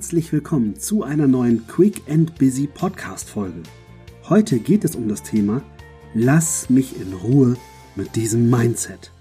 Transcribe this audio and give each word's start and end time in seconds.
herzlich 0.00 0.32
willkommen 0.32 0.76
zu 0.76 1.02
einer 1.02 1.26
neuen 1.26 1.66
Quick 1.66 2.08
and 2.08 2.38
Busy 2.38 2.66
Podcast 2.66 3.28
Folge. 3.28 3.62
Heute 4.30 4.58
geht 4.58 4.82
es 4.82 4.96
um 4.96 5.08
das 5.08 5.22
Thema 5.22 5.62
Lass 6.14 6.70
mich 6.70 6.98
in 6.98 7.12
Ruhe 7.12 7.58
mit 7.96 8.16
diesem 8.16 8.48
Mindset. 8.48 9.12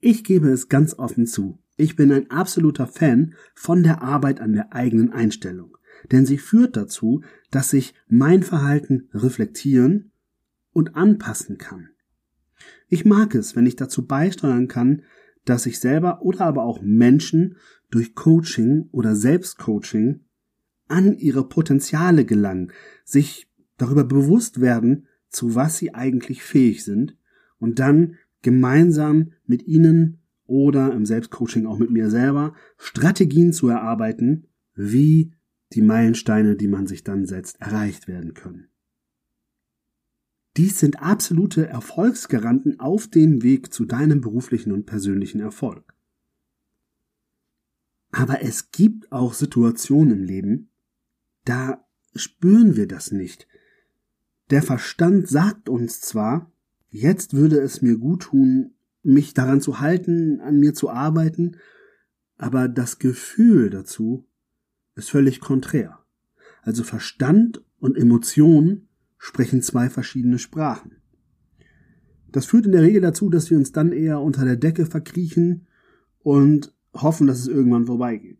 Ich 0.00 0.24
gebe 0.24 0.48
es 0.48 0.70
ganz 0.70 0.98
offen 0.98 1.26
zu. 1.26 1.58
Ich 1.76 1.96
bin 1.96 2.10
ein 2.12 2.30
absoluter 2.30 2.86
Fan 2.86 3.34
von 3.54 3.82
der 3.82 4.00
Arbeit 4.00 4.40
an 4.40 4.54
der 4.54 4.72
eigenen 4.72 5.12
Einstellung, 5.12 5.76
denn 6.10 6.24
sie 6.24 6.38
führt 6.38 6.74
dazu, 6.74 7.20
dass 7.50 7.74
ich 7.74 7.92
mein 8.08 8.42
Verhalten 8.42 9.10
reflektieren 9.12 10.12
und 10.72 10.96
anpassen 10.96 11.58
kann. 11.58 11.90
Ich 12.88 13.04
mag 13.04 13.34
es, 13.34 13.54
wenn 13.54 13.66
ich 13.66 13.76
dazu 13.76 14.06
beisteuern 14.06 14.66
kann, 14.66 15.02
dass 15.44 15.66
ich 15.66 15.78
selber 15.78 16.22
oder 16.22 16.42
aber 16.42 16.64
auch 16.64 16.80
Menschen 16.82 17.56
durch 17.90 18.14
Coaching 18.14 18.88
oder 18.92 19.14
Selbstcoaching 19.14 20.20
an 20.88 21.16
ihre 21.16 21.48
Potenziale 21.48 22.24
gelangen, 22.24 22.72
sich 23.04 23.48
darüber 23.76 24.04
bewusst 24.04 24.60
werden, 24.60 25.06
zu 25.28 25.54
was 25.54 25.78
sie 25.78 25.94
eigentlich 25.94 26.42
fähig 26.42 26.84
sind 26.84 27.16
und 27.58 27.78
dann 27.78 28.16
gemeinsam 28.42 29.32
mit 29.46 29.66
ihnen 29.66 30.20
oder 30.46 30.92
im 30.92 31.06
Selbstcoaching 31.06 31.66
auch 31.66 31.78
mit 31.78 31.90
mir 31.90 32.10
selber 32.10 32.54
Strategien 32.76 33.52
zu 33.52 33.68
erarbeiten, 33.68 34.46
wie 34.74 35.32
die 35.72 35.82
Meilensteine, 35.82 36.56
die 36.56 36.68
man 36.68 36.86
sich 36.86 37.04
dann 37.04 37.26
setzt, 37.26 37.60
erreicht 37.60 38.06
werden 38.06 38.34
können. 38.34 38.68
Dies 40.56 40.78
sind 40.78 41.02
absolute 41.02 41.66
Erfolgsgaranten 41.66 42.78
auf 42.78 43.08
dem 43.08 43.42
Weg 43.42 43.72
zu 43.72 43.84
deinem 43.84 44.20
beruflichen 44.20 44.72
und 44.72 44.86
persönlichen 44.86 45.40
Erfolg. 45.40 45.94
Aber 48.12 48.42
es 48.42 48.70
gibt 48.70 49.10
auch 49.10 49.34
Situationen 49.34 50.18
im 50.18 50.22
Leben, 50.22 50.70
da 51.44 51.84
spüren 52.14 52.76
wir 52.76 52.86
das 52.86 53.10
nicht. 53.10 53.48
Der 54.50 54.62
Verstand 54.62 55.28
sagt 55.28 55.68
uns 55.68 56.00
zwar, 56.00 56.52
jetzt 56.90 57.34
würde 57.34 57.58
es 57.58 57.82
mir 57.82 57.98
gut 57.98 58.24
tun, 58.24 58.74
mich 59.02 59.34
daran 59.34 59.60
zu 59.60 59.80
halten, 59.80 60.40
an 60.40 60.60
mir 60.60 60.74
zu 60.74 60.90
arbeiten, 60.90 61.56
aber 62.36 62.68
das 62.68 63.00
Gefühl 63.00 63.70
dazu 63.70 64.28
ist 64.94 65.10
völlig 65.10 65.40
konträr. 65.40 65.98
Also 66.62 66.84
Verstand 66.84 67.64
und 67.80 67.96
Emotionen 67.96 68.88
sprechen 69.24 69.62
zwei 69.62 69.88
verschiedene 69.88 70.38
Sprachen. 70.38 70.96
Das 72.30 72.44
führt 72.44 72.66
in 72.66 72.72
der 72.72 72.82
Regel 72.82 73.00
dazu, 73.00 73.30
dass 73.30 73.50
wir 73.50 73.56
uns 73.56 73.72
dann 73.72 73.90
eher 73.90 74.20
unter 74.20 74.44
der 74.44 74.56
Decke 74.56 74.84
verkriechen 74.84 75.66
und 76.18 76.74
hoffen, 76.92 77.26
dass 77.26 77.38
es 77.38 77.48
irgendwann 77.48 77.86
vorbeigeht. 77.86 78.38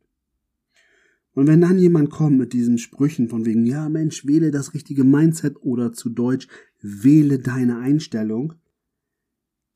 Und 1.33 1.47
wenn 1.47 1.63
dann 1.63 1.79
jemand 1.79 2.11
kommt 2.11 2.37
mit 2.37 2.53
diesen 2.53 2.77
Sprüchen 2.77 3.29
von 3.31 3.47
wegen, 3.47 3.65
ja 3.65 3.89
Mensch, 3.89 4.27
wähle 4.27 4.51
das 4.51 4.75
richtige 4.75 5.05
Mindset 5.05 5.57
oder 5.63 5.95
zu 5.95 6.11
Deutsch, 6.11 6.49
wähle 6.83 7.39
deine 7.39 7.79
Einstellung, 7.79 8.53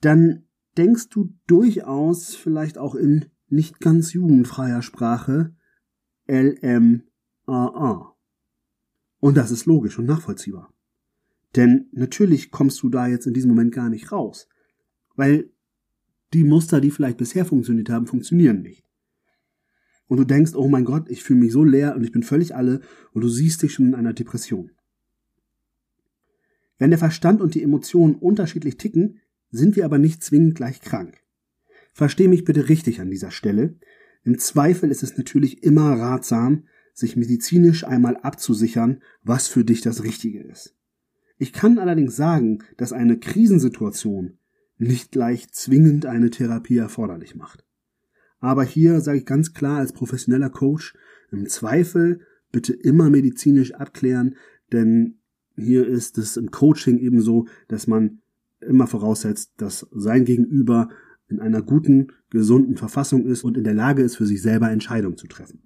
dann 0.02 0.44
denkst 0.76 1.08
du 1.08 1.32
durchaus 1.46 2.34
vielleicht 2.34 2.76
auch 2.76 2.94
in 2.94 3.30
nicht 3.48 3.80
ganz 3.80 4.12
jugendfreier 4.12 4.82
Sprache 4.82 5.56
LMAA. 6.28 8.14
Und 9.20 9.36
das 9.38 9.50
ist 9.50 9.64
logisch 9.64 9.98
und 9.98 10.04
nachvollziehbar. 10.04 10.70
Denn 11.56 11.88
natürlich 11.92 12.50
kommst 12.50 12.82
du 12.82 12.88
da 12.88 13.06
jetzt 13.06 13.27
in 13.27 13.34
diesem 13.34 13.50
Moment 13.50 13.72
gar 13.72 13.88
nicht 13.88 14.12
raus. 14.12 14.48
Weil 15.16 15.50
die 16.32 16.44
Muster, 16.44 16.80
die 16.80 16.91
vielleicht 16.91 17.16
bisher 17.16 17.44
funktioniert 17.44 17.88
haben, 17.88 18.06
funktionieren 18.06 18.62
nicht. 18.62 18.84
Und 20.06 20.19
du 20.19 20.24
denkst, 20.24 20.54
oh 20.54 20.69
mein 20.69 20.84
Gott, 20.84 21.10
ich 21.10 21.22
fühle 21.22 21.41
mich 21.41 21.52
so 21.52 21.64
leer 21.64 21.94
und 21.94 22.04
ich 22.04 22.12
bin 22.12 22.22
völlig 22.22 22.54
alle 22.54 22.80
und 23.12 23.22
du 23.22 23.28
siehst 23.28 23.62
dich 23.62 23.75
schon 23.75 23.88
in 23.88 23.94
einer 23.94 24.14
Depression. 24.14 24.70
Wenn 26.78 26.91
der 26.91 26.98
Verstand 26.98 27.41
und 27.41 27.54
die 27.54 27.62
Emotionen 27.62 28.15
unterschiedlich 28.15 28.76
ticken, 28.76 29.20
sind 29.50 29.76
wir 29.76 29.84
aber 29.84 29.98
nicht 29.98 30.22
zwingend 30.22 30.54
gleich 30.54 30.80
krank. 30.80 31.19
Versteh 31.92 32.28
mich 32.28 32.44
bitte 32.44 32.69
richtig 32.69 33.00
an 33.00 33.10
dieser 33.10 33.30
Stelle. 33.30 33.76
Im 34.22 34.38
Zweifel 34.38 34.91
ist 34.91 35.03
es 35.03 35.16
natürlich 35.16 35.62
immer 35.62 35.92
ratsam, 35.98 36.65
sich 36.94 37.16
medizinisch 37.16 37.84
einmal 37.84 38.16
abzusichern, 38.16 39.03
was 39.22 39.48
für 39.48 39.65
dich 39.65 39.80
das 39.80 40.04
Richtige 40.04 40.42
ist. 40.42 40.78
Ich 41.38 41.53
kann 41.53 41.78
allerdings 41.78 42.16
sagen, 42.16 42.59
dass 42.76 42.93
eine 42.93 43.19
Krisensituation 43.19 44.38
nicht 44.76 45.12
gleich 45.12 45.50
zwingend 45.50 46.06
eine 46.06 46.31
Therapie 46.31 46.76
erforderlich 46.76 47.34
macht. 47.34 47.65
Aber 48.41 48.65
hier 48.65 49.00
sage 49.00 49.19
ich 49.19 49.26
ganz 49.26 49.54
klar 49.54 49.78
als 49.78 49.93
professioneller 49.93 50.50
Coach, 50.50 50.97
im 51.31 51.47
Zweifel 51.47 52.21
bitte 52.53 52.72
immer 52.72 53.10
medizinisch 53.10 53.75
abklären, 53.75 54.37
denn 54.72 55.19
hier 55.56 55.87
ist 55.87 56.19
es 56.19 56.37
im 56.37 56.50
Coaching 56.50 56.98
ebenso, 56.98 57.47
dass 57.66 57.87
man 57.87 58.21
immer 58.60 58.87
voraussetzt, 58.87 59.53
dass 59.56 59.87
sein 59.93 60.25
Gegenüber 60.25 60.88
in 61.28 61.41
einer 61.41 61.62
guten, 61.62 62.09
gesunden 62.31 62.77
Verfassung 62.77 63.27
ist 63.27 63.44
und 63.44 63.56
in 63.56 63.65
der 63.65 63.75
Lage 63.75 64.03
ist, 64.03 64.16
für 64.16 64.27
sich 64.27 64.41
selber 64.41 64.71
Entscheidungen 64.71 65.16
zu 65.16 65.27
treffen. 65.27 65.62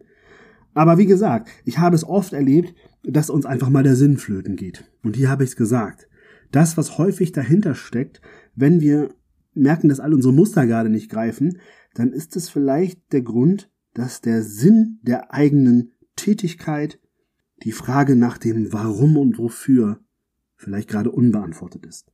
Aber 0.75 0.99
wie 0.99 1.07
gesagt, 1.07 1.49
ich 1.65 1.79
habe 1.79 1.97
es 1.97 2.05
oft 2.05 2.33
erlebt, 2.33 2.75
dass 3.03 3.31
uns 3.31 3.47
einfach 3.47 3.69
mal 3.69 3.83
der 3.83 3.97
Sinn 3.97 4.17
flöten 4.17 4.57
geht. 4.57 4.85
Und 5.03 5.17
hier 5.17 5.29
habe 5.29 5.45
ich 5.45 5.51
es 5.51 5.57
gesagt. 5.57 6.09
Das, 6.51 6.77
was 6.77 6.99
häufig 6.99 7.33
dahinter 7.33 7.75
steckt, 7.75 8.21
wenn 8.55 8.81
wir 8.81 9.15
merken, 9.55 9.89
dass 9.89 10.01
all 10.01 10.15
unsere 10.15 10.33
Muster 10.33 10.67
gerade 10.67 10.89
nicht 10.89 11.11
greifen, 11.11 11.59
dann 11.95 12.13
ist 12.13 12.37
es 12.37 12.49
vielleicht 12.49 13.13
der 13.13 13.23
Grund, 13.23 13.71
dass 13.95 14.21
der 14.21 14.43
Sinn 14.43 14.99
der 15.03 15.35
eigenen 15.35 15.93
Tätigkeit, 16.17 16.99
die 17.63 17.73
Frage 17.73 18.17
nach 18.17 18.39
dem 18.39 18.73
Warum 18.73 19.17
und 19.17 19.39
Wofür 19.39 20.01
vielleicht 20.57 20.89
gerade 20.89 21.11
unbeantwortet 21.11 21.87
ist. 21.87 22.12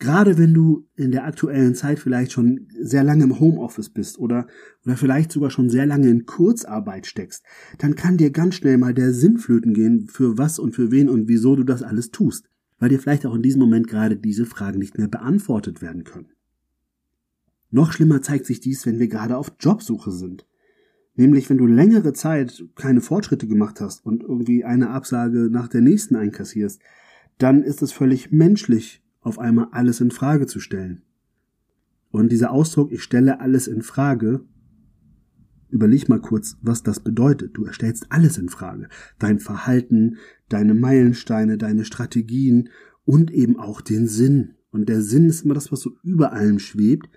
Gerade 0.00 0.38
wenn 0.38 0.54
du 0.54 0.86
in 0.94 1.10
der 1.10 1.24
aktuellen 1.24 1.74
Zeit 1.74 1.98
vielleicht 1.98 2.30
schon 2.30 2.68
sehr 2.80 3.02
lange 3.02 3.24
im 3.24 3.40
Homeoffice 3.40 3.90
bist 3.90 4.18
oder, 4.18 4.46
oder 4.84 4.96
vielleicht 4.96 5.32
sogar 5.32 5.50
schon 5.50 5.70
sehr 5.70 5.86
lange 5.86 6.08
in 6.08 6.24
Kurzarbeit 6.24 7.06
steckst, 7.06 7.44
dann 7.78 7.96
kann 7.96 8.16
dir 8.16 8.30
ganz 8.30 8.54
schnell 8.54 8.78
mal 8.78 8.94
der 8.94 9.12
Sinn 9.12 9.38
flöten 9.38 9.74
gehen, 9.74 10.06
für 10.06 10.38
was 10.38 10.60
und 10.60 10.76
für 10.76 10.92
wen 10.92 11.08
und 11.08 11.26
wieso 11.26 11.56
du 11.56 11.64
das 11.64 11.82
alles 11.82 12.12
tust, 12.12 12.48
weil 12.78 12.90
dir 12.90 13.00
vielleicht 13.00 13.26
auch 13.26 13.34
in 13.34 13.42
diesem 13.42 13.60
Moment 13.60 13.88
gerade 13.88 14.16
diese 14.16 14.46
Fragen 14.46 14.78
nicht 14.78 14.96
mehr 14.98 15.08
beantwortet 15.08 15.82
werden 15.82 16.04
können. 16.04 16.30
Noch 17.70 17.92
schlimmer 17.92 18.22
zeigt 18.22 18.46
sich 18.46 18.60
dies, 18.60 18.86
wenn 18.86 19.00
wir 19.00 19.08
gerade 19.08 19.36
auf 19.36 19.52
Jobsuche 19.58 20.12
sind. 20.12 20.46
Nämlich, 21.16 21.50
wenn 21.50 21.58
du 21.58 21.66
längere 21.66 22.12
Zeit 22.12 22.64
keine 22.76 23.00
Fortschritte 23.00 23.48
gemacht 23.48 23.80
hast 23.80 24.06
und 24.06 24.22
irgendwie 24.22 24.64
eine 24.64 24.90
Absage 24.90 25.48
nach 25.50 25.66
der 25.66 25.80
nächsten 25.80 26.14
einkassierst, 26.14 26.80
dann 27.38 27.64
ist 27.64 27.82
es 27.82 27.90
völlig 27.90 28.30
menschlich, 28.30 29.02
auf 29.28 29.38
einmal 29.38 29.68
alles 29.70 30.00
in 30.00 30.10
Frage 30.10 30.46
zu 30.46 30.58
stellen. 30.60 31.02
Und 32.10 32.32
dieser 32.32 32.50
Ausdruck, 32.50 32.90
ich 32.90 33.02
stelle 33.02 33.40
alles 33.40 33.68
in 33.68 33.82
Frage, 33.82 34.40
überleg 35.70 36.08
mal 36.08 36.20
kurz, 36.20 36.56
was 36.62 36.82
das 36.82 37.00
bedeutet. 37.00 37.56
Du 37.56 37.64
erstellst 37.64 38.10
alles 38.10 38.38
in 38.38 38.48
Frage. 38.48 38.88
Dein 39.18 39.38
Verhalten, 39.38 40.16
deine 40.48 40.74
Meilensteine, 40.74 41.58
deine 41.58 41.84
Strategien 41.84 42.70
und 43.04 43.30
eben 43.30 43.58
auch 43.58 43.80
den 43.80 44.06
Sinn. 44.06 44.54
Und 44.70 44.88
der 44.88 45.02
Sinn 45.02 45.26
ist 45.26 45.44
immer 45.44 45.54
das, 45.54 45.70
was 45.70 45.80
so 45.80 45.92
über 46.02 46.32
allem 46.32 46.58
schwebt. 46.58 47.08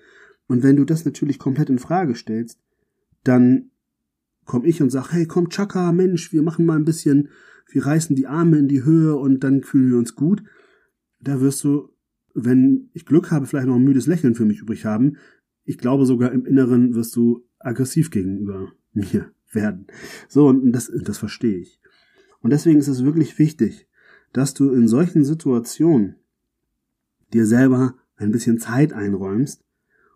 Und 0.48 0.64
wenn 0.64 0.76
du 0.76 0.86
das 0.86 1.06
natürlich 1.06 1.40
komplett 1.40 1.70
in 1.70 1.80
Frage 1.80 2.16
stellst, 2.16 2.60
dann 3.24 3.72
komme 4.46 4.68
ich 4.68 4.82
und 4.82 4.90
sag, 4.90 5.14
hey, 5.14 5.26
komm, 5.26 5.50
Chaka, 5.50 5.92
Mensch, 5.92 6.34
wir 6.34 6.44
machen 6.44 6.66
mal 6.66 6.76
ein 6.76 6.86
bisschen, 6.86 7.30
wir 7.70 7.86
reißen 7.86 8.16
die 8.16 8.28
Arme 8.28 8.58
in 8.58 8.68
die 8.68 8.84
Höhe 8.84 9.16
und 9.16 9.44
dann 9.44 9.64
fühlen 9.64 9.92
wir 9.92 9.98
uns 9.98 10.16
gut. 10.16 10.44
Da 11.22 11.40
wirst 11.40 11.64
du 11.64 11.90
wenn 12.34 12.90
ich 12.94 13.06
Glück 13.06 13.32
habe, 13.32 13.46
vielleicht 13.46 13.68
noch 13.68 13.76
ein 13.76 13.84
müdes 13.84 14.08
Lächeln 14.08 14.36
für 14.36 14.46
mich 14.46 14.62
übrig 14.62 14.86
haben. 14.86 15.18
Ich 15.64 15.78
glaube 15.78 16.06
sogar 16.06 16.32
im 16.32 16.46
Inneren 16.46 16.96
wirst 16.96 17.16
du 17.16 17.46
aggressiv 17.60 18.12
gegenüber 18.12 18.72
mir 18.94 19.32
werden. 19.52 19.88
So, 20.28 20.48
und 20.48 20.72
das, 20.72 20.92
das 21.04 21.18
verstehe 21.18 21.58
ich. 21.58 21.80
Und 22.42 22.52
deswegen 22.52 22.80
ist 22.80 22.88
es 22.88 23.04
wirklich 23.04 23.38
wichtig, 23.38 23.88
dass 24.34 24.54
du 24.54 24.72
in 24.72 24.88
solchen 24.88 25.24
Situationen 25.24 26.16
dir 27.34 27.46
selber 27.46 27.96
ein 28.16 28.32
bisschen 28.32 28.60
Zeit 28.60 28.94
einräumst 28.94 29.64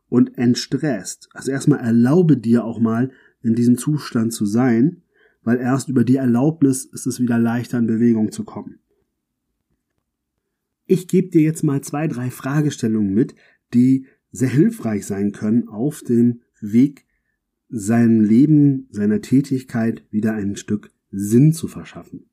und 0.10 0.38
entstresst. 0.38 1.30
Also 1.34 1.52
erstmal 1.52 1.80
erlaube 1.80 2.38
dir 2.38 2.64
auch 2.64 2.80
mal 2.80 3.12
in 3.42 3.56
diesem 3.56 3.78
Zustand 3.78 4.34
zu 4.34 4.46
sein, 4.46 5.02
weil 5.44 5.60
erst 5.60 5.90
über 5.90 6.04
die 6.04 6.16
Erlaubnis 6.16 6.86
ist 6.86 7.06
es 7.06 7.20
wieder 7.20 7.38
leichter 7.38 7.78
in 7.78 7.88
Bewegung 7.88 8.32
zu 8.32 8.44
kommen. 8.44 8.80
Ich 10.88 11.08
gebe 11.08 11.30
dir 11.30 11.42
jetzt 11.42 11.64
mal 11.64 11.82
zwei, 11.82 12.08
drei 12.08 12.30
Fragestellungen 12.30 13.14
mit, 13.14 13.36
die 13.74 14.06
sehr 14.32 14.50
hilfreich 14.50 15.06
sein 15.06 15.32
können 15.32 15.68
auf 15.68 16.02
dem 16.02 16.42
Weg, 16.62 17.06
seinem 17.70 18.22
Leben, 18.22 18.88
seiner 18.92 19.22
Tätigkeit 19.22 20.04
wieder 20.12 20.34
ein 20.34 20.56
Stück 20.56 20.92
Sinn 21.12 21.54
zu 21.54 21.68
verschaffen. 21.68 22.26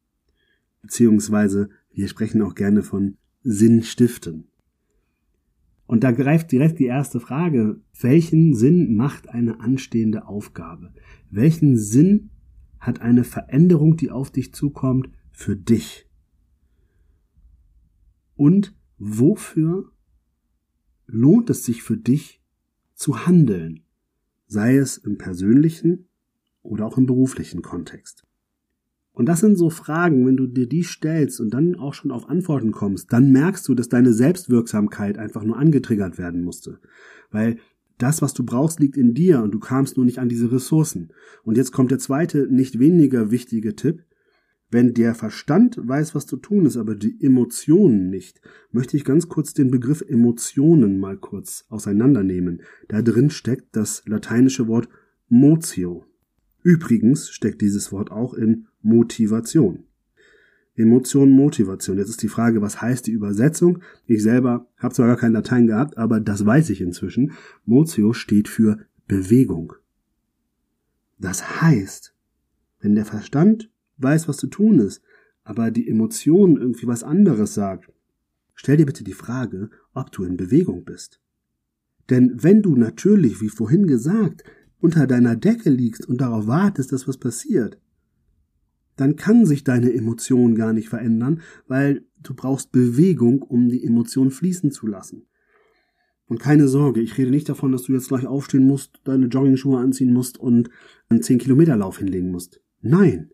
Beziehungsweise 0.82 1.70
wir 1.92 2.08
sprechen 2.08 2.42
auch 2.42 2.54
gerne 2.54 2.82
von 2.82 3.16
Sinn 3.42 3.82
stiften. 3.82 4.48
Und 5.86 6.04
da 6.04 6.10
greift 6.10 6.52
direkt 6.52 6.78
die 6.78 6.86
erste 6.86 7.20
Frage. 7.20 7.80
Welchen 8.00 8.54
Sinn 8.54 8.94
macht 8.94 9.28
eine 9.28 9.60
anstehende 9.60 10.26
Aufgabe? 10.26 10.92
Welchen 11.30 11.76
Sinn 11.76 12.30
hat 12.78 13.00
eine 13.00 13.24
Veränderung, 13.24 13.96
die 13.96 14.10
auf 14.10 14.30
dich 14.30 14.52
zukommt, 14.52 15.10
für 15.30 15.56
dich? 15.56 16.06
Und 18.42 18.74
wofür 18.98 19.92
lohnt 21.06 21.48
es 21.48 21.64
sich 21.64 21.84
für 21.84 21.96
dich 21.96 22.42
zu 22.92 23.24
handeln? 23.24 23.84
Sei 24.48 24.78
es 24.78 24.98
im 24.98 25.16
persönlichen 25.16 26.08
oder 26.60 26.86
auch 26.86 26.98
im 26.98 27.06
beruflichen 27.06 27.62
Kontext. 27.62 28.24
Und 29.12 29.26
das 29.26 29.38
sind 29.38 29.54
so 29.54 29.70
Fragen, 29.70 30.26
wenn 30.26 30.36
du 30.36 30.48
dir 30.48 30.66
die 30.66 30.82
stellst 30.82 31.40
und 31.40 31.54
dann 31.54 31.76
auch 31.76 31.94
schon 31.94 32.10
auf 32.10 32.28
Antworten 32.28 32.72
kommst, 32.72 33.12
dann 33.12 33.30
merkst 33.30 33.68
du, 33.68 33.76
dass 33.76 33.88
deine 33.88 34.12
Selbstwirksamkeit 34.12 35.18
einfach 35.18 35.44
nur 35.44 35.56
angetriggert 35.56 36.18
werden 36.18 36.42
musste. 36.42 36.80
Weil 37.30 37.58
das, 37.98 38.22
was 38.22 38.34
du 38.34 38.44
brauchst, 38.44 38.80
liegt 38.80 38.96
in 38.96 39.14
dir 39.14 39.40
und 39.40 39.52
du 39.52 39.60
kamst 39.60 39.96
nur 39.96 40.04
nicht 40.04 40.18
an 40.18 40.28
diese 40.28 40.50
Ressourcen. 40.50 41.12
Und 41.44 41.56
jetzt 41.56 41.70
kommt 41.70 41.92
der 41.92 42.00
zweite, 42.00 42.48
nicht 42.50 42.80
weniger 42.80 43.30
wichtige 43.30 43.76
Tipp. 43.76 44.02
Wenn 44.72 44.94
der 44.94 45.14
Verstand 45.14 45.76
weiß, 45.86 46.14
was 46.14 46.26
zu 46.26 46.38
tun 46.38 46.64
ist, 46.64 46.78
aber 46.78 46.94
die 46.94 47.22
Emotionen 47.22 48.08
nicht, 48.08 48.40
möchte 48.70 48.96
ich 48.96 49.04
ganz 49.04 49.28
kurz 49.28 49.52
den 49.52 49.70
Begriff 49.70 50.00
Emotionen 50.00 50.98
mal 50.98 51.18
kurz 51.18 51.66
auseinandernehmen. 51.68 52.62
Da 52.88 53.02
drin 53.02 53.28
steckt 53.28 53.76
das 53.76 54.02
lateinische 54.06 54.68
Wort 54.68 54.88
motio. 55.28 56.06
Übrigens 56.62 57.28
steckt 57.28 57.60
dieses 57.60 57.92
Wort 57.92 58.10
auch 58.10 58.32
in 58.32 58.66
Motivation. 58.80 59.84
Emotion, 60.74 61.30
Motivation. 61.32 61.98
Jetzt 61.98 62.08
ist 62.08 62.22
die 62.22 62.28
Frage, 62.28 62.62
was 62.62 62.80
heißt 62.80 63.06
die 63.06 63.12
Übersetzung? 63.12 63.80
Ich 64.06 64.22
selber 64.22 64.68
habe 64.78 64.94
zwar 64.94 65.06
gar 65.06 65.18
kein 65.18 65.32
Latein 65.32 65.66
gehabt, 65.66 65.98
aber 65.98 66.18
das 66.18 66.46
weiß 66.46 66.70
ich 66.70 66.80
inzwischen. 66.80 67.32
Motio 67.66 68.14
steht 68.14 68.48
für 68.48 68.78
Bewegung. 69.06 69.74
Das 71.18 71.60
heißt, 71.60 72.14
wenn 72.80 72.94
der 72.94 73.04
Verstand 73.04 73.68
weiß, 74.02 74.28
was 74.28 74.36
zu 74.36 74.46
tun 74.46 74.78
ist, 74.78 75.02
aber 75.44 75.70
die 75.70 75.88
Emotion 75.88 76.56
irgendwie 76.56 76.86
was 76.86 77.02
anderes 77.02 77.54
sagt, 77.54 77.92
stell 78.54 78.76
dir 78.76 78.86
bitte 78.86 79.04
die 79.04 79.12
Frage, 79.12 79.70
ob 79.94 80.12
du 80.12 80.24
in 80.24 80.36
Bewegung 80.36 80.84
bist. 80.84 81.20
Denn 82.10 82.42
wenn 82.42 82.62
du 82.62 82.76
natürlich, 82.76 83.40
wie 83.40 83.48
vorhin 83.48 83.86
gesagt, 83.86 84.44
unter 84.80 85.06
deiner 85.06 85.36
Decke 85.36 85.70
liegst 85.70 86.06
und 86.06 86.20
darauf 86.20 86.46
wartest, 86.46 86.92
dass 86.92 87.06
was 87.06 87.18
passiert, 87.18 87.78
dann 88.96 89.16
kann 89.16 89.46
sich 89.46 89.64
deine 89.64 89.92
Emotion 89.92 90.54
gar 90.54 90.72
nicht 90.72 90.88
verändern, 90.88 91.40
weil 91.66 92.04
du 92.22 92.34
brauchst 92.34 92.72
Bewegung, 92.72 93.42
um 93.42 93.68
die 93.68 93.84
Emotion 93.84 94.30
fließen 94.30 94.70
zu 94.70 94.86
lassen. 94.86 95.26
Und 96.26 96.38
keine 96.38 96.68
Sorge, 96.68 97.00
ich 97.00 97.18
rede 97.18 97.30
nicht 97.30 97.48
davon, 97.48 97.72
dass 97.72 97.82
du 97.82 97.92
jetzt 97.92 98.08
gleich 98.08 98.26
aufstehen 98.26 98.64
musst, 98.64 99.00
deine 99.04 99.26
Jogging-Schuhe 99.26 99.78
anziehen 99.78 100.12
musst 100.12 100.38
und 100.38 100.70
einen 101.08 101.22
10 101.22 101.38
Kilometer 101.38 101.76
Lauf 101.76 101.98
hinlegen 101.98 102.30
musst. 102.30 102.60
Nein. 102.80 103.30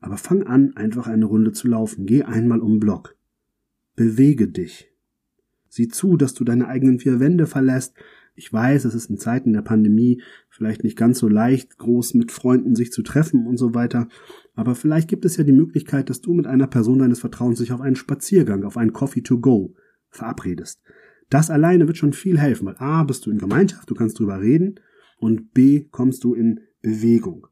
Aber 0.00 0.16
fang 0.16 0.44
an, 0.44 0.76
einfach 0.76 1.06
eine 1.06 1.24
Runde 1.24 1.52
zu 1.52 1.68
laufen. 1.68 2.06
Geh 2.06 2.22
einmal 2.22 2.60
um 2.60 2.78
Block. 2.78 3.16
Bewege 3.96 4.48
dich. 4.48 4.92
Sieh 5.68 5.88
zu, 5.88 6.16
dass 6.16 6.34
du 6.34 6.44
deine 6.44 6.68
eigenen 6.68 6.98
vier 6.98 7.20
Wände 7.20 7.46
verlässt, 7.46 7.94
ich 8.38 8.52
weiß, 8.52 8.84
es 8.84 8.94
ist 8.94 9.10
in 9.10 9.18
Zeiten 9.18 9.52
der 9.52 9.62
Pandemie 9.62 10.22
vielleicht 10.48 10.84
nicht 10.84 10.96
ganz 10.96 11.18
so 11.18 11.26
leicht, 11.26 11.76
groß 11.76 12.14
mit 12.14 12.30
Freunden 12.30 12.76
sich 12.76 12.92
zu 12.92 13.02
treffen 13.02 13.48
und 13.48 13.56
so 13.56 13.74
weiter. 13.74 14.06
Aber 14.54 14.76
vielleicht 14.76 15.08
gibt 15.08 15.24
es 15.24 15.36
ja 15.36 15.42
die 15.42 15.50
Möglichkeit, 15.50 16.08
dass 16.08 16.20
du 16.20 16.32
mit 16.34 16.46
einer 16.46 16.68
Person 16.68 17.00
deines 17.00 17.18
Vertrauens 17.18 17.58
sich 17.58 17.72
auf 17.72 17.80
einen 17.80 17.96
Spaziergang, 17.96 18.62
auf 18.62 18.76
einen 18.76 18.92
Coffee 18.92 19.22
to 19.22 19.40
go 19.40 19.74
verabredest. 20.10 20.80
Das 21.30 21.50
alleine 21.50 21.88
wird 21.88 21.96
schon 21.96 22.12
viel 22.12 22.38
helfen, 22.38 22.66
weil 22.66 22.76
A, 22.78 23.02
bist 23.02 23.26
du 23.26 23.32
in 23.32 23.38
Gemeinschaft, 23.38 23.90
du 23.90 23.94
kannst 23.94 24.20
drüber 24.20 24.40
reden 24.40 24.78
und 25.18 25.52
B, 25.52 25.88
kommst 25.90 26.22
du 26.22 26.34
in 26.34 26.60
Bewegung. 26.80 27.48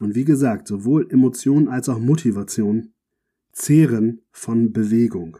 Und 0.00 0.16
wie 0.16 0.24
gesagt, 0.24 0.66
sowohl 0.66 1.06
Emotionen 1.10 1.68
als 1.68 1.88
auch 1.88 2.00
Motivation 2.00 2.94
zehren 3.52 4.22
von 4.32 4.72
Bewegung. 4.72 5.36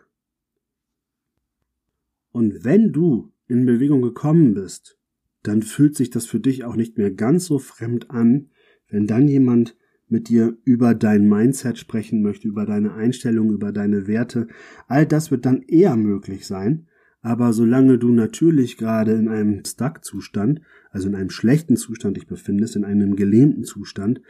Und 2.31 2.63
wenn 2.63 2.93
du 2.93 3.33
in 3.49 3.67
Bewegung 3.67 4.03
gekommen 4.03 4.55
bist, 4.55 4.99
dann 5.43 5.63
fühlt 5.63 5.97
sich 5.97 6.11
das 6.11 6.27
für 6.27 6.39
dich 6.39 6.65
auch 6.65 6.77
nicht 6.77 6.99
mehr 6.99 7.11
ganz 7.11 7.47
so 7.47 7.59
fremd 7.59 8.11
an, 8.11 8.51
wenn 8.89 9.07
dann 9.07 9.27
jemand 9.27 9.77
mit 10.09 10.29
dir 10.29 10.59
über 10.65 10.95
dein 10.95 11.27
Mindset 11.27 11.79
sprechen 11.79 12.21
möchte, 12.21 12.47
über 12.47 12.67
deine 12.67 12.93
Einstellung, 12.93 13.51
über 13.53 13.73
deine 13.73 14.07
Werte. 14.07 14.47
All 14.89 15.07
das 15.07 15.31
wird 15.31 15.47
dann 15.47 15.63
eher 15.63 15.97
möglich 15.97 16.47
sein. 16.47 16.87
Aber 17.23 17.53
solange 17.53 17.99
du 17.99 18.11
natürlich 18.13 18.77
gerade 18.77 19.13
in 19.13 19.29
einem 19.29 19.63
Stuck-Zustand, 19.65 20.61
also 20.91 21.09
in 21.09 21.15
einem 21.15 21.31
schlechten 21.31 21.77
Zustand 21.77 22.17
dich 22.17 22.27
befindest, 22.27 22.77
in 22.77 22.85
einem 22.85 23.15
gelähmten 23.15 23.65
Zustand, 23.65 24.21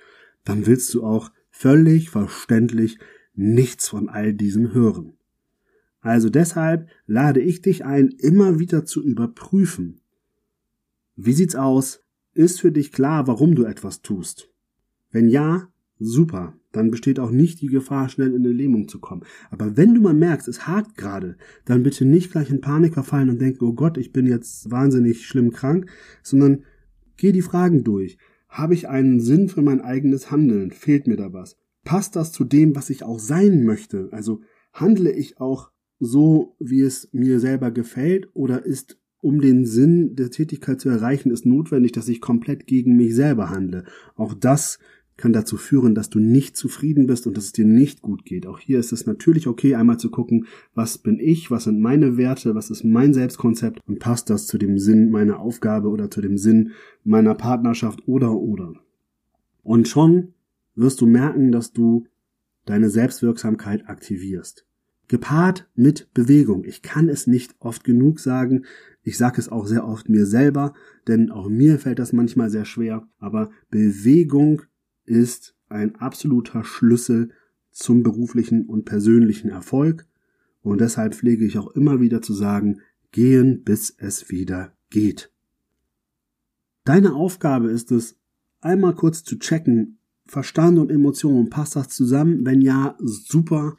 dann 0.45 0.67
willst 0.67 0.93
du 0.95 1.05
auch 1.05 1.31
völlig 1.51 2.11
verständlich 2.11 2.99
nichts 3.35 3.89
von 3.89 4.09
all 4.09 4.33
diesem 4.35 4.73
hören. 4.73 5.15
Also 6.01 6.31
deshalb 6.31 6.89
lade 7.07 7.41
ich 7.41 7.63
dich 7.63 7.85
ein, 7.85 8.09
immer 8.09 8.59
wieder 8.59 8.85
zu 8.85 9.03
überprüfen. 9.05 10.01
Wie 11.17 11.33
sieht's 11.33 11.57
aus? 11.57 12.03
Ist 12.33 12.61
für 12.61 12.73
dich 12.73 12.93
klar, 12.93 13.27
warum 13.27 13.55
du 13.55 13.65
etwas 13.65 14.01
tust? 14.01 14.51
Wenn 15.11 15.29
ja, 15.29 15.69
super, 15.99 16.55
dann 16.73 16.91
besteht 16.91 17.19
auch 17.19 17.31
nicht 17.31 17.61
die 17.61 17.67
Gefahr, 17.67 18.09
schnell 18.09 18.33
in 18.33 18.45
eine 18.45 18.53
Lähmung 18.53 18.89
zu 18.89 19.01
kommen. 19.01 19.25
Aber 19.51 19.77
wenn 19.77 19.95
du 19.95 20.01
mal 20.01 20.15
merkst, 20.15 20.49
es 20.49 20.67
hakt 20.67 20.97
gerade, 20.97 21.37
dann 21.65 21.83
bitte 21.83 22.05
nicht 22.05 22.33
gleich 22.33 22.49
in 22.49 22.61
Panik 22.61 22.95
verfallen 22.95 23.29
und 23.29 23.41
denken, 23.41 23.65
oh 23.65 23.73
Gott, 23.73 23.99
ich 23.99 24.13
bin 24.13 24.27
jetzt 24.27 24.71
wahnsinnig 24.71 25.27
schlimm 25.27 25.51
krank, 25.51 25.91
sondern 26.23 26.65
geh 27.17 27.33
die 27.33 27.43
Fragen 27.43 27.85
durch. 27.85 28.17
Habe 28.51 28.75
ich 28.75 28.89
einen 28.89 29.21
Sinn 29.21 29.49
für 29.49 29.63
mein 29.63 29.81
eigenes 29.81 30.31
Handeln? 30.31 30.73
Fehlt 30.73 31.07
mir 31.07 31.17
da 31.17 31.33
was? 31.33 31.57
Passt 31.85 32.17
das 32.17 32.33
zu 32.33 32.45
dem, 32.45 32.77
was 32.77 32.91
ich 32.91 33.05
auch 33.05 33.19
sein 33.19 33.65
möchte? 33.65 34.09
Also 34.11 34.41
handle 34.73 35.13
ich 35.13 35.41
auch 35.41 35.71
so, 36.01 36.57
wie 36.59 36.81
es 36.81 37.09
mir 37.13 37.41
selber 37.41 37.71
gefällt, 37.71 38.29
oder 38.35 38.65
ist, 38.65 38.99
um 39.23 39.41
den 39.41 39.67
Sinn 39.67 40.17
der 40.17 40.31
Tätigkeit 40.31 40.81
zu 40.81 40.89
erreichen, 40.89 41.31
ist 41.31 41.47
notwendig, 41.47 41.93
dass 41.93 42.09
ich 42.09 42.21
komplett 42.21 42.67
gegen 42.67 42.97
mich 42.97 43.15
selber 43.15 43.51
handle. 43.51 43.85
Auch 44.17 44.35
das 44.35 44.79
kann 45.21 45.33
dazu 45.33 45.57
führen, 45.57 45.95
dass 45.95 46.11
du 46.11 46.19
nicht 46.19 46.57
zufrieden 46.57 47.07
bist 47.07 47.27
und 47.27 47.37
dass 47.37 47.45
es 47.45 47.53
dir 47.53 47.65
nicht 47.65 48.03
gut 48.03 48.25
geht. 48.25 48.47
Auch 48.47 48.59
hier 48.59 48.81
ist 48.81 48.93
es 48.93 49.07
natürlich 49.07 49.47
okay, 49.47 49.75
einmal 49.75 49.99
zu 49.99 50.11
gucken, 50.11 50.47
was 50.75 50.99
bin 50.99 51.21
ich, 51.21 51.51
was 51.51 51.65
sind 51.65 51.81
meine 51.81 52.17
Werte, 52.17 52.55
was 52.55 52.71
ist 52.71 52.83
mein 52.83 53.15
Selbstkonzept 53.15 53.81
und 53.87 53.99
passt 53.99 54.31
das 54.31 54.47
zu 54.47 54.59
dem 54.59 54.79
Sinn 54.79 55.11
meiner 55.11 55.39
Aufgabe 55.39 55.89
oder 55.89 56.11
zu 56.11 56.21
dem 56.21 56.39
Sinn 56.39 56.73
meiner 57.05 57.35
Partnerschaft 57.35 58.09
oder 58.09 58.33
oder. 58.33 58.75
Und 59.63 59.87
schon 59.87 60.35
wirst 60.75 61.01
du 61.01 61.07
merken, 61.07 61.53
dass 61.53 61.73
du 61.73 62.07
deine 62.65 62.91
Selbstwirksamkeit 62.91 63.89
aktivierst 63.89 64.67
gepaart 65.11 65.69
mit 65.75 66.09
Bewegung. 66.15 66.65
Ich 66.65 66.83
kann 66.83 67.09
es 67.09 67.27
nicht 67.27 67.57
oft 67.59 67.83
genug 67.83 68.21
sagen. 68.21 68.65
Ich 69.03 69.19
sage 69.19 69.41
es 69.41 69.49
auch 69.49 69.67
sehr 69.67 69.85
oft 69.85 70.09
mir 70.09 70.25
selber, 70.25 70.73
denn 71.09 71.31
auch 71.31 71.49
mir 71.49 71.81
fällt 71.81 71.99
das 71.99 72.13
manchmal 72.13 72.49
sehr 72.49 72.65
schwer. 72.65 73.09
Aber 73.19 73.51
Bewegung 73.71 74.63
ist 75.05 75.55
ein 75.69 75.97
absoluter 75.97 76.65
Schlüssel 76.65 77.31
zum 77.71 78.03
beruflichen 78.03 78.67
und 78.67 78.85
persönlichen 78.85 79.51
Erfolg. 79.51 80.07
Und 80.63 80.81
deshalb 80.81 81.15
pflege 81.15 81.45
ich 81.45 81.59
auch 81.59 81.69
immer 81.69 82.01
wieder 82.01 82.23
zu 82.23 82.35
sagen, 82.35 82.81
gehen, 83.13 83.63
bis 83.65 83.95
es 83.97 84.31
wieder 84.31 84.73
geht. 84.91 85.33
Deine 86.85 87.15
Aufgabe 87.15 87.71
ist 87.71 87.93
es, 87.93 88.17
einmal 88.61 88.95
kurz 88.95 89.25
zu 89.25 89.39
checken, 89.39 89.99
Verstand 90.27 90.79
und 90.79 90.91
Emotionen, 90.91 91.51
passt 91.51 91.77
das 91.77 91.89
zusammen? 91.89 92.47
Wenn 92.47 92.61
ja, 92.61 92.97
super. 93.01 93.77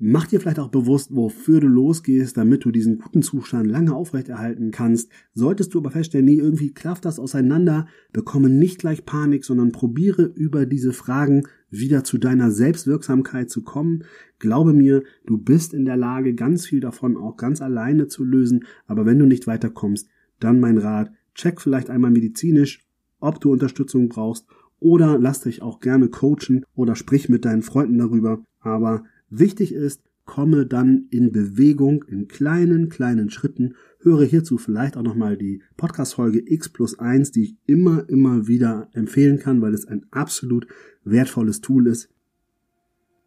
Mach 0.00 0.28
dir 0.28 0.40
vielleicht 0.40 0.60
auch 0.60 0.70
bewusst, 0.70 1.12
wofür 1.12 1.58
du 1.58 1.66
losgehst, 1.66 2.36
damit 2.36 2.64
du 2.64 2.70
diesen 2.70 2.98
guten 2.98 3.20
Zustand 3.20 3.66
lange 3.66 3.96
aufrechterhalten 3.96 4.70
kannst. 4.70 5.10
Solltest 5.34 5.74
du 5.74 5.78
aber 5.78 5.90
feststellen, 5.90 6.26
nee, 6.26 6.36
irgendwie 6.36 6.72
klafft 6.72 7.04
das 7.04 7.18
auseinander, 7.18 7.88
bekomme 8.12 8.48
nicht 8.48 8.78
gleich 8.78 9.04
Panik, 9.04 9.44
sondern 9.44 9.72
probiere 9.72 10.22
über 10.22 10.66
diese 10.66 10.92
Fragen 10.92 11.48
wieder 11.68 12.04
zu 12.04 12.18
deiner 12.18 12.52
Selbstwirksamkeit 12.52 13.50
zu 13.50 13.64
kommen. 13.64 14.04
Glaube 14.38 14.72
mir, 14.72 15.02
du 15.26 15.36
bist 15.36 15.74
in 15.74 15.84
der 15.84 15.96
Lage, 15.96 16.32
ganz 16.34 16.64
viel 16.64 16.78
davon 16.78 17.16
auch 17.16 17.36
ganz 17.36 17.60
alleine 17.60 18.06
zu 18.06 18.22
lösen. 18.22 18.66
Aber 18.86 19.04
wenn 19.04 19.18
du 19.18 19.26
nicht 19.26 19.48
weiterkommst, 19.48 20.08
dann 20.38 20.60
mein 20.60 20.78
Rat, 20.78 21.10
check 21.34 21.60
vielleicht 21.60 21.90
einmal 21.90 22.12
medizinisch, 22.12 22.86
ob 23.18 23.40
du 23.40 23.50
Unterstützung 23.50 24.08
brauchst 24.08 24.46
oder 24.78 25.18
lass 25.18 25.40
dich 25.40 25.60
auch 25.60 25.80
gerne 25.80 26.08
coachen 26.08 26.64
oder 26.76 26.94
sprich 26.94 27.28
mit 27.28 27.44
deinen 27.44 27.62
Freunden 27.62 27.98
darüber. 27.98 28.44
Aber 28.60 29.02
Wichtig 29.30 29.72
ist, 29.72 30.02
komme 30.24 30.66
dann 30.66 31.06
in 31.10 31.32
Bewegung 31.32 32.04
in 32.04 32.28
kleinen, 32.28 32.88
kleinen 32.88 33.30
Schritten. 33.30 33.74
Höre 34.00 34.24
hierzu 34.24 34.58
vielleicht 34.58 34.96
auch 34.96 35.02
nochmal 35.02 35.36
die 35.36 35.62
Podcast-Folge 35.76 36.42
X 36.46 36.68
plus 36.68 36.98
1, 36.98 37.32
die 37.32 37.42
ich 37.44 37.56
immer, 37.66 38.08
immer 38.08 38.46
wieder 38.46 38.90
empfehlen 38.92 39.38
kann, 39.38 39.62
weil 39.62 39.74
es 39.74 39.86
ein 39.86 40.06
absolut 40.10 40.66
wertvolles 41.02 41.62
Tool 41.62 41.86
ist. 41.86 42.10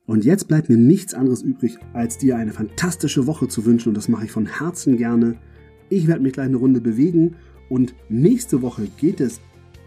Und 0.05 0.25
jetzt 0.25 0.47
bleibt 0.47 0.69
mir 0.69 0.77
nichts 0.77 1.13
anderes 1.13 1.41
übrig, 1.41 1.77
als 1.93 2.17
dir 2.17 2.37
eine 2.37 2.51
fantastische 2.51 3.27
Woche 3.27 3.47
zu 3.47 3.65
wünschen 3.65 3.89
und 3.89 3.95
das 3.95 4.07
mache 4.07 4.25
ich 4.25 4.31
von 4.31 4.45
Herzen 4.45 4.97
gerne. 4.97 5.37
Ich 5.89 6.07
werde 6.07 6.21
mich 6.21 6.33
gleich 6.33 6.47
eine 6.47 6.57
Runde 6.57 6.81
bewegen 6.81 7.35
und 7.69 7.95
nächste 8.09 8.61
Woche 8.61 8.87
geht 8.97 9.21
es 9.21 9.39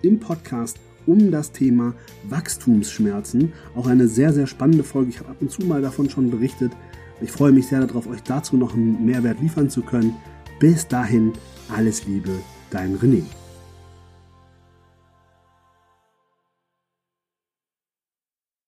im 0.03 0.19
Podcast 0.19 0.79
um 1.07 1.31
das 1.31 1.53
Thema 1.53 1.95
Wachstumsschmerzen. 2.29 3.53
Auch 3.75 3.87
eine 3.87 4.09
sehr, 4.09 4.33
sehr 4.33 4.47
spannende 4.47 4.85
Folge. 4.85 5.11
Ich 5.11 5.21
habe 5.21 5.31
ab 5.31 5.37
und 5.41 5.51
zu 5.51 5.63
mal 5.63 5.83
davon 5.83 6.11
schon 6.11 6.31
berichtet. 6.31 6.73
Ich 7.21 7.31
freue 7.31 7.53
mich 7.53 7.67
sehr 7.67 7.87
darauf, 7.87 8.07
euch 8.07 8.23
dazu 8.23 8.57
noch 8.57 8.75
einen 8.75 9.05
Mehrwert 9.05 9.41
liefern 9.41 9.71
zu 9.71 9.83
können. 9.83 10.17
Bis 10.59 10.87
dahin, 10.89 11.33
alles 11.69 12.07
Liebe, 12.07 12.33
dein 12.71 12.97
René. 12.97 13.23